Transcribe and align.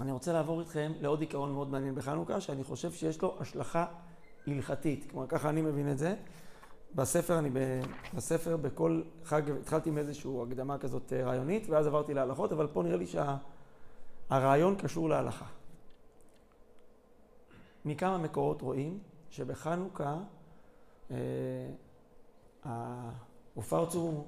אני 0.00 0.12
רוצה 0.12 0.32
לעבור 0.32 0.60
איתכם 0.60 0.92
לעוד 1.00 1.20
עיקרון 1.20 1.52
מאוד 1.52 1.70
מעניין 1.70 1.94
בחנוכה, 1.94 2.40
שאני 2.40 2.64
חושב 2.64 2.92
שיש 2.92 3.22
לו 3.22 3.36
השלכה 3.40 3.86
הלכתית. 4.46 5.10
כלומר, 5.10 5.26
ככה 5.26 5.48
אני 5.48 5.62
מבין 5.62 5.92
את 5.92 5.98
זה. 5.98 6.14
בספר, 6.94 7.38
אני 7.38 7.50
בספר 8.14 8.56
בכל 8.56 9.02
חג 9.24 9.50
התחלתי 9.50 9.90
עם 9.90 9.98
איזושהי 9.98 10.30
הקדמה 10.46 10.78
כזאת 10.78 11.12
אה, 11.12 11.24
רעיונית, 11.24 11.66
ואז 11.68 11.86
עברתי 11.86 12.14
להלכות, 12.14 12.52
אבל 12.52 12.66
פה 12.66 12.82
נראה 12.82 12.96
לי 12.96 13.06
שהרעיון 14.30 14.76
שה, 14.76 14.82
קשור 14.82 15.08
להלכה. 15.08 15.46
מכמה 17.84 18.18
מקורות 18.18 18.62
רואים 18.62 18.98
שבחנוכה 19.30 20.16
אה, 21.10 21.16
הופרצו 23.54 24.24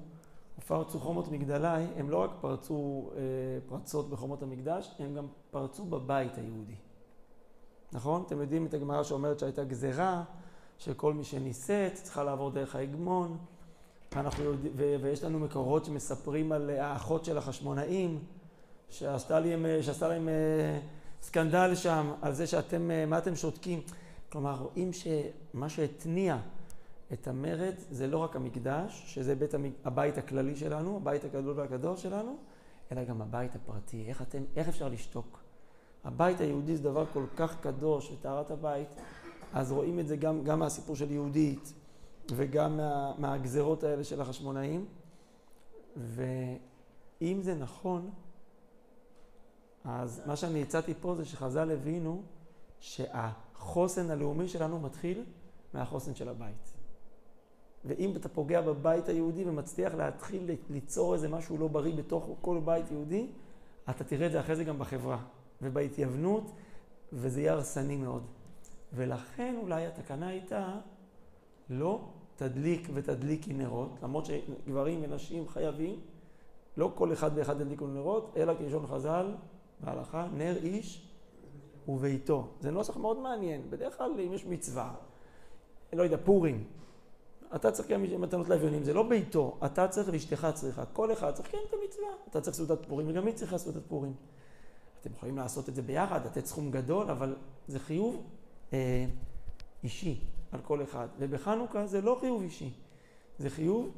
פרצו 0.67 0.99
חומות 0.99 1.31
מגדלי, 1.31 1.85
הם 1.97 2.09
לא 2.09 2.17
רק 2.17 2.29
פרצו 2.41 3.09
אה, 3.15 3.21
פרצות 3.69 4.09
בחומות 4.09 4.43
המקדש, 4.43 4.91
הם 4.99 5.15
גם 5.15 5.27
פרצו 5.51 5.85
בבית 5.85 6.37
היהודי. 6.37 6.75
נכון? 7.91 8.23
אתם 8.27 8.41
יודעים 8.41 8.65
את 8.65 8.73
הגמרא 8.73 9.03
שאומרת 9.03 9.39
שהייתה 9.39 9.63
גזרה, 9.63 10.23
שכל 10.77 11.13
מי 11.13 11.23
שנישאת 11.23 11.93
צריכה 11.93 12.23
לעבור 12.23 12.51
דרך 12.51 12.75
ההגמון, 12.75 13.37
ואנחנו 14.15 14.43
יודע, 14.43 14.69
ו, 14.75 14.95
ויש 15.01 15.23
לנו 15.23 15.39
מקורות 15.39 15.85
שמספרים 15.85 16.51
על 16.51 16.69
האחות 16.69 17.25
של 17.25 17.37
החשמונאים, 17.37 18.19
שעשתה 18.89 19.39
להם, 19.39 19.65
שעשתה 19.81 20.07
להם 20.07 20.29
אה, 20.29 20.79
סקנדל 21.21 21.75
שם, 21.75 22.11
על 22.21 22.33
זה 22.33 22.47
שאתם, 22.47 22.91
אה, 22.91 23.05
מה 23.05 23.17
אתם 23.17 23.35
שותקים. 23.35 23.81
כלומר, 24.31 24.55
רואים 24.61 24.91
שמה 24.93 25.69
שהתניע 25.69 26.37
את 27.13 27.27
המרד 27.27 27.73
זה 27.89 28.07
לא 28.07 28.17
רק 28.17 28.35
המקדש, 28.35 29.03
שזה 29.13 29.35
בית 29.35 29.53
המ... 29.53 29.65
הבית 29.85 30.17
הכללי 30.17 30.55
שלנו, 30.55 30.97
הבית 30.97 31.23
הגדול 31.23 31.59
והקדוש 31.59 32.03
שלנו, 32.03 32.37
אלא 32.91 33.03
גם 33.03 33.21
הבית 33.21 33.55
הפרטי. 33.55 34.05
איך, 34.07 34.21
אתם, 34.21 34.43
איך 34.55 34.67
אפשר 34.67 34.89
לשתוק? 34.89 35.39
הבית 36.03 36.39
היהודי 36.39 36.77
זה 36.77 36.83
דבר 36.83 37.05
כל 37.13 37.25
כך 37.35 37.61
קדוש, 37.61 38.11
וטהרת 38.11 38.51
הבית, 38.51 38.89
אז 39.53 39.71
רואים 39.71 39.99
את 39.99 40.07
זה 40.07 40.15
גם, 40.15 40.43
גם 40.43 40.59
מהסיפור 40.59 40.95
של 40.95 41.11
יהודית, 41.11 41.73
וגם 42.35 42.77
מה, 42.77 43.13
מהגזרות 43.17 43.83
האלה 43.83 44.03
של 44.03 44.21
החשמונאים. 44.21 44.85
ואם 45.97 47.41
זה 47.41 47.55
נכון, 47.55 48.09
אז 49.83 50.21
מה 50.25 50.35
שאני 50.35 50.61
הצעתי 50.61 50.93
פה 51.01 51.15
זה 51.15 51.25
שחז"ל 51.25 51.71
הבינו 51.71 52.21
שהחוסן 52.79 54.11
הלאומי 54.11 54.47
שלנו 54.47 54.79
מתחיל 54.79 55.23
מהחוסן 55.73 56.15
של 56.15 56.29
הבית. 56.29 56.80
ואם 57.85 58.15
אתה 58.15 58.29
פוגע 58.29 58.61
בבית 58.61 59.09
היהודי 59.09 59.43
ומצליח 59.49 59.93
להתחיל 59.93 60.49
ליצור 60.69 61.13
איזה 61.13 61.29
משהו 61.29 61.57
לא 61.57 61.67
בריא 61.67 61.95
בתוך 61.95 62.29
כל 62.41 62.61
בית 62.65 62.91
יהודי, 62.91 63.27
אתה 63.89 64.03
תראה 64.03 64.27
את 64.27 64.31
זה 64.31 64.39
אחרי 64.39 64.55
זה 64.55 64.63
גם 64.63 64.79
בחברה 64.79 65.17
ובהתייוונות, 65.61 66.51
וזה 67.13 67.41
יהיה 67.41 67.53
הרסני 67.53 67.95
מאוד. 67.95 68.23
ולכן 68.93 69.55
אולי 69.61 69.85
התקנה 69.85 70.27
הייתה 70.27 70.79
לא 71.69 72.01
תדליק 72.35 72.89
ותדליקי 72.93 73.53
נרות, 73.53 73.89
למרות 74.03 74.25
שגברים 74.25 74.99
ונשים 75.03 75.47
חייבים, 75.47 75.99
לא 76.77 76.91
כל 76.95 77.13
אחד 77.13 77.31
ואחד 77.35 77.61
ידליקו 77.61 77.87
נרות, 77.87 78.33
אלא 78.37 78.53
כלשון 78.57 78.87
חז"ל 78.87 79.31
בהלכה, 79.79 80.27
נר 80.33 80.57
איש 80.57 81.07
וביתו. 81.87 82.47
זה 82.59 82.71
נוסח 82.71 82.97
מאוד 82.97 83.19
מעניין. 83.19 83.61
בדרך 83.69 83.97
כלל 83.97 84.11
אם 84.19 84.33
יש 84.33 84.45
מצווה, 84.45 84.93
לא 85.93 86.03
יודע, 86.03 86.17
פורים, 86.23 86.63
אתה 87.55 87.71
צריך 87.71 87.85
לקיים 87.85 88.21
מתנות 88.21 88.49
לאביונים, 88.49 88.83
זה 88.83 88.93
לא 88.93 89.03
ביתו, 89.03 89.57
אתה 89.65 89.87
צריך 89.87 90.09
ואשתך 90.11 90.47
צריכה, 90.53 90.85
כל 90.85 91.13
אחד 91.13 91.31
צריך 91.31 91.47
לקיים 91.47 91.63
את 91.69 91.73
המצווה. 91.73 92.07
אתה 92.29 92.41
צריך 92.41 92.57
סעודת 92.57 92.85
פורים 92.87 93.07
וגם 93.09 93.25
היא 93.25 93.35
צריכה 93.35 93.57
סעודת 93.57 93.81
פורים. 93.87 94.13
אתם 95.01 95.09
יכולים 95.13 95.37
לעשות 95.37 95.69
את 95.69 95.75
זה 95.75 95.81
ביחד, 95.81 96.25
לתת 96.25 96.45
סכום 96.45 96.71
גדול, 96.71 97.09
אבל 97.09 97.35
זה 97.67 97.79
חיוב 97.79 98.23
אה, 98.73 99.05
אישי 99.83 100.19
על 100.51 100.59
כל 100.63 100.83
אחד. 100.83 101.07
ובחנוכה 101.19 101.87
זה 101.87 102.01
לא 102.01 102.17
חיוב 102.19 102.41
אישי, 102.41 102.73
זה 103.39 103.49
חיוב 103.49 103.91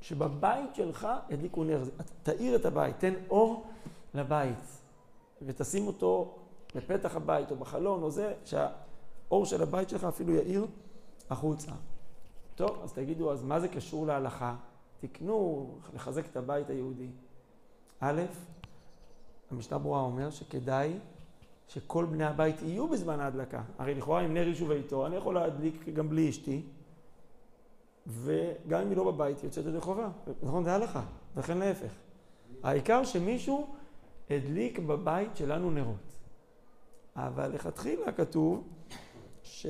שבבית 0.00 0.74
שלך 0.74 1.08
הדליקו 1.30 1.64
נר. 1.64 1.84
תאיר 2.22 2.56
את 2.56 2.64
הבית, 2.64 2.98
תן 2.98 3.14
אור 3.30 3.66
לבית, 4.14 4.80
ותשים 5.42 5.86
אותו 5.86 6.34
בפתח 6.74 7.16
הבית 7.16 7.50
או 7.50 7.56
בחלון 7.56 8.02
או 8.02 8.10
זה, 8.10 8.34
שהאור 8.44 9.46
של 9.46 9.62
הבית 9.62 9.88
שלך 9.88 10.04
אפילו 10.04 10.34
יאיר 10.34 10.66
החוצה. 11.30 11.72
טוב, 12.56 12.80
אז 12.82 12.92
תגידו, 12.92 13.32
אז 13.32 13.42
מה 13.42 13.60
זה 13.60 13.68
קשור 13.68 14.06
להלכה? 14.06 14.56
תקנו 15.00 15.68
לחזק 15.94 16.26
את 16.26 16.36
הבית 16.36 16.70
היהודי. 16.70 17.08
א', 18.00 18.22
המשנה 19.50 19.78
ברורה 19.78 20.00
אומר 20.00 20.30
שכדאי 20.30 20.98
שכל 21.68 22.04
בני 22.04 22.24
הבית 22.24 22.62
יהיו 22.62 22.88
בזמן 22.88 23.20
ההדלקה. 23.20 23.62
הרי 23.78 23.94
לכאורה 23.94 24.24
אם 24.24 24.34
נר 24.34 24.48
יישוב 24.48 24.70
איתו, 24.70 25.06
אני 25.06 25.16
יכול 25.16 25.34
להדליק 25.34 25.88
גם 25.88 26.08
בלי 26.08 26.30
אשתי, 26.30 26.62
וגם 28.06 28.80
אם 28.82 28.88
היא 28.88 28.96
לא 28.96 29.12
בבית, 29.12 29.38
היא 29.38 29.44
יוצאת 29.44 29.66
ידי 29.66 29.80
חובה. 29.80 30.08
נכון? 30.42 30.64
זה 30.64 30.74
הלכה, 30.74 31.02
וכן 31.36 31.58
להפך. 31.58 31.92
העיקר 32.62 33.04
שמישהו 33.04 33.74
הדליק 34.30 34.78
בבית 34.78 35.36
שלנו 35.36 35.70
נרות. 35.70 36.16
אבל 37.16 37.52
לכתחילה 37.54 38.12
כתוב 38.12 38.68
ש... 39.42 39.66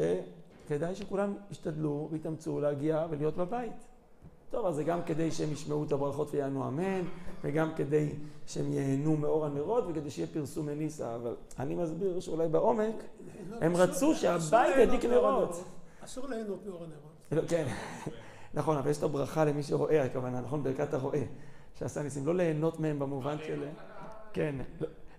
כדאי 0.67 0.95
שכולם 0.95 1.35
ישתדלו 1.51 2.09
ויתאמצו 2.13 2.61
להגיע 2.61 3.07
ולהיות 3.11 3.37
בבית. 3.37 3.73
טוב, 4.51 4.67
אז 4.67 4.75
זה 4.75 4.85
גם 4.85 5.03
כדי 5.07 5.31
שהם 5.31 5.53
ישמעו 5.53 5.85
את 5.85 5.93
הברכות 5.93 6.35
ויענו 6.35 6.69
אמן, 6.69 7.03
וגם 7.45 7.75
כדי 7.77 8.13
שהם 8.47 8.73
ייהנו 8.73 9.17
מאור 9.17 9.47
הנרות, 9.47 9.85
וכדי 9.89 10.11
שיהיה 10.11 10.29
פרסום 10.33 10.67
מניסה, 10.67 11.15
אבל 11.15 11.35
אני 11.59 11.75
מסביר 11.75 12.21
שאולי 12.21 12.49
בעומק, 12.49 12.95
הם 13.61 13.77
רצו 13.77 14.15
שהבית 14.15 14.77
ידליק 14.79 15.05
נרות. 15.05 15.65
אסור 16.05 16.29
ליהנות 16.29 16.67
מאור 16.67 16.85
הנרות. 16.85 17.13
לא, 17.33 17.43
כן, 17.49 17.67
נכון, 18.55 18.77
אבל 18.77 18.91
יש 18.91 18.99
את 18.99 19.03
הברכה 19.03 19.45
למי 19.45 19.63
שרואה, 19.63 20.05
הכוונה, 20.05 20.41
נכון? 20.41 20.63
ברכת 20.63 20.95
הרואה, 20.95 21.23
שעשה 21.75 22.03
ניסים, 22.03 22.27
לא 22.27 22.35
ליהנות 22.35 22.81
מהם 22.81 22.99
במובן 22.99 23.37
של... 23.47 23.65
כן, 24.33 24.57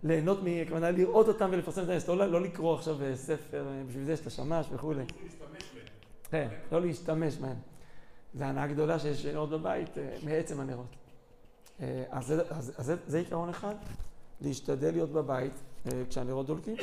ליהנות, 0.08 0.40
הכוונה 0.66 0.92
לראות 0.92 1.28
אותם 1.28 1.50
ולפרסם 1.52 1.84
את 1.84 1.90
הנס, 1.90 2.08
לא, 2.08 2.26
לא 2.26 2.42
לקרוא 2.42 2.76
עכשיו 2.76 3.04
אה, 3.04 3.16
ספר, 3.16 3.68
אה, 3.68 3.84
בשביל 3.88 4.06
זה 4.06 4.14
יש 4.14 4.20
את 4.20 4.28
השמש 4.28 4.68
וכולי. 4.72 5.04
כן, 6.30 6.48
לא 6.72 6.82
להשתמש 6.82 7.38
בהם. 7.38 7.56
זו 8.34 8.44
הנאה 8.44 8.68
גדולה 8.68 9.00
שיש 9.00 9.26
נרות 9.26 9.50
בבית 9.50 9.98
אה, 9.98 10.16
מעצם 10.24 10.60
הנרות. 10.60 10.96
אז, 12.10 12.26
זה, 12.26 12.42
אז, 12.50 12.74
אז 12.78 12.86
זה, 12.86 12.96
זה 13.08 13.18
עיקרון 13.18 13.50
אחד, 13.50 13.76
להשתדל 14.42 14.92
להיות 14.92 15.10
בבית 15.10 15.54
כשהנרות 16.10 16.46
דולקים. 16.46 16.76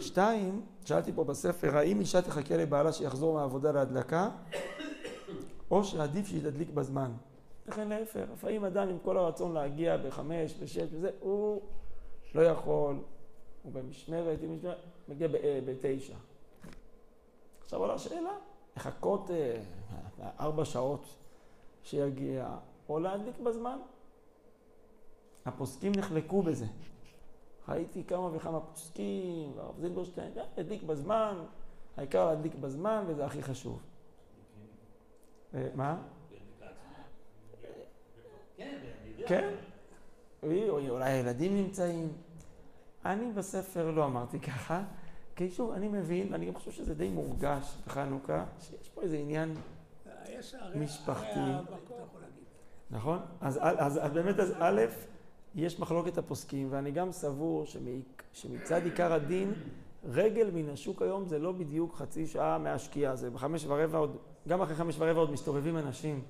שתיים, 0.00 0.60
שאלתי 0.84 1.12
פה 1.12 1.24
בספר, 1.24 1.76
האם 1.76 2.00
אישה 2.00 2.22
תחכה 2.22 2.56
לבעלה 2.56 2.92
שיחזור 2.92 3.34
מהעבודה 3.34 3.72
להדלקה, 3.72 4.30
או 5.70 5.84
שעדיף 5.84 6.26
שיתדליק 6.26 6.70
בזמן. 6.70 7.10
לכן 7.68 7.88
להפך, 7.88 8.20
לפעמים 8.32 8.64
אדם 8.64 8.88
עם 8.88 8.98
כל 9.02 9.16
הרצון 9.16 9.54
להגיע 9.54 9.96
בחמש, 9.96 10.54
בשש, 10.62 10.86
וזה, 10.92 11.10
הוא 11.20 11.60
לא 12.34 12.40
יכול, 12.40 12.96
הוא 13.62 13.72
במשמרת, 13.72 14.38
אם 14.44 14.56
משמרת, 14.56 14.76
מגיע 15.08 15.28
אה, 15.34 15.60
בתשע. 15.64 16.14
עכשיו 17.60 17.80
עולה 17.80 17.94
השאלה, 17.94 18.32
לחכות 18.76 19.30
אה, 19.30 19.60
ארבע 20.40 20.64
שעות 20.64 21.04
שיגיע, 21.82 22.56
או 22.88 23.00
להדליק 23.00 23.38
בזמן. 23.38 23.78
הפוסקים 25.44 25.92
נחלקו 25.96 26.42
בזה. 26.42 26.66
ראיתי 27.68 28.04
כמה 28.04 28.36
וכמה 28.36 28.60
פוסקים, 28.60 29.52
והרב 29.56 29.80
זילברשטיין, 29.80 30.32
הדליק 30.56 30.82
בזמן, 30.82 31.44
העיקר 31.96 32.26
להדליק 32.26 32.54
בזמן, 32.54 33.04
וזה 33.06 33.26
הכי 33.26 33.42
חשוב. 33.42 33.82
אה, 35.54 35.68
מה? 35.74 36.02
כן. 39.26 39.54
אולי 40.90 41.10
הילדים 41.10 41.56
נמצאים. 41.56 42.08
אני 43.04 43.32
בספר 43.32 43.90
לא 43.90 44.04
אמרתי 44.04 44.40
ככה, 44.40 44.82
כי 45.36 45.50
שוב, 45.50 45.72
אני 45.72 45.88
מבין, 45.88 46.32
ואני 46.32 46.46
גם 46.46 46.54
חושב 46.54 46.70
שזה 46.70 46.94
די 46.94 47.08
מורגש 47.08 47.76
בחנוכה, 47.86 48.44
שיש 48.60 48.88
פה 48.88 49.02
איזה 49.02 49.16
עניין 49.16 49.54
משפחתי. 50.74 51.40
נכון? 52.90 53.18
אז, 53.40 53.58
אז, 53.62 53.98
אז 54.02 54.12
באמת, 54.12 54.38
אז 54.38 54.54
א', 54.58 54.82
יש 55.54 55.80
מחלוקת 55.80 56.18
הפוסקים, 56.18 56.68
ואני 56.70 56.90
גם 56.90 57.12
סבור 57.12 57.64
שמצד 58.32 58.84
עיקר 58.84 59.12
הדין, 59.12 59.52
רגל 60.04 60.50
מן 60.50 60.70
השוק 60.70 61.02
היום 61.02 61.26
זה 61.26 61.38
לא 61.38 61.52
בדיוק 61.52 61.94
חצי 61.94 62.26
שעה 62.26 62.58
מהשקיעה, 62.58 63.16
זה 63.16 63.30
בחמש 63.30 63.64
ורבע 63.66 63.98
עוד, 63.98 64.16
גם 64.48 64.62
אחרי 64.62 64.74
חמש 64.74 64.96
ורבע 64.98 65.20
עוד 65.20 65.30
מסתובבים 65.30 65.78
אנשים 65.78 66.22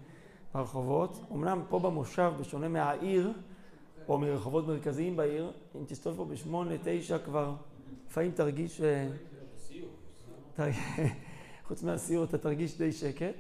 ברחובות. 0.54 1.20
אמנם 1.32 1.62
פה 1.68 1.78
במושב, 1.78 2.32
בשונה 2.40 2.68
מהעיר, 2.68 3.32
או 4.08 4.18
מרחובות 4.18 4.66
מרכזיים 4.66 5.16
בעיר, 5.16 5.52
אם 5.76 5.84
תסתובב 5.86 6.16
פה 6.16 6.24
בשמונה, 6.24 6.74
תשע 6.84 7.18
כבר, 7.18 7.54
לפעמים 8.08 8.30
תרגיש... 8.30 8.80
אה, 8.80 9.08
חוץ 11.68 11.82
מהסיור 11.82 12.24
אתה 12.24 12.38
תרגיש 12.38 12.78
די 12.78 12.92
שקט, 12.92 13.34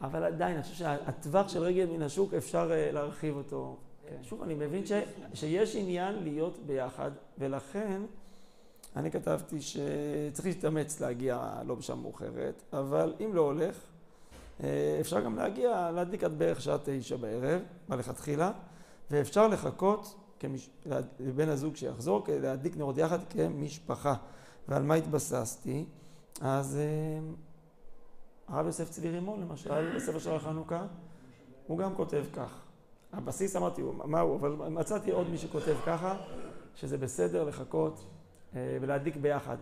אבל 0.00 0.24
עדיין, 0.24 0.54
אני 0.54 0.62
חושב 0.62 0.74
שהטווח 0.74 1.48
של 1.48 1.62
רגל 1.62 1.86
מן 1.86 2.02
השוק 2.02 2.34
אפשר 2.34 2.70
אה, 2.72 2.92
להרחיב 2.92 3.36
אותו. 3.36 3.76
כן. 4.08 4.16
שוב, 4.22 4.42
אני 4.42 4.54
מבין 4.54 4.86
ש, 4.86 4.92
שיש 5.34 5.76
עניין 5.76 6.22
להיות 6.22 6.58
ביחד, 6.66 7.10
ולכן 7.38 8.02
אני 8.96 9.10
כתבתי 9.10 9.60
שצריך 9.60 10.46
להתאמץ 10.46 11.00
להגיע 11.00 11.62
לא 11.66 11.74
בשעה 11.74 11.96
מאוחרת, 11.96 12.62
אבל 12.72 13.14
אם 13.20 13.34
לא 13.34 13.40
הולך, 13.40 13.76
אה, 14.62 14.98
אפשר 15.00 15.20
גם 15.20 15.36
להגיע, 15.36 15.90
להדליק 15.94 16.24
עד 16.24 16.38
בערך 16.38 16.60
שעה 16.60 16.76
תשע 16.84 17.16
בערב, 17.16 17.60
מלכתחילה, 17.88 18.52
ואפשר 19.10 19.48
לחכות 19.48 20.14
כמש... 20.40 20.70
לבן 21.20 21.48
הזוג 21.48 21.76
שיחזור, 21.76 22.24
כדי 22.24 22.40
להדליק 22.40 22.76
נרות 22.76 22.98
יחד 22.98 23.18
כמשפחה. 23.30 24.14
ועל 24.68 24.82
מה 24.82 24.94
התבססתי? 24.94 25.84
אז 26.40 26.76
אה, 26.76 27.20
הרב 28.48 28.66
יוסף 28.66 28.90
צבי 28.90 29.10
רימון, 29.10 29.40
למשל, 29.40 29.96
בספר 29.96 30.18
של 30.18 30.34
החנוכה, 30.34 30.86
הוא 31.66 31.78
גם 31.78 31.94
כותב 31.94 32.24
כך. 32.32 32.60
הבסיס 33.12 33.56
אמרתי, 33.56 33.82
מה 34.04 34.20
הוא, 34.20 34.36
אבל 34.36 34.50
מצאתי 34.50 35.10
עוד 35.10 35.30
מי 35.30 35.38
שכותב 35.38 35.76
ככה, 35.86 36.16
שזה 36.74 36.98
בסדר 36.98 37.44
לחכות 37.44 38.04
אה, 38.56 38.78
ולהדליק 38.80 39.16
ביחד. 39.16 39.56